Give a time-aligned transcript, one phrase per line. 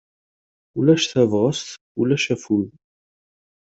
[0.77, 1.69] Ulac tabɣest,
[1.99, 2.67] ulac afud.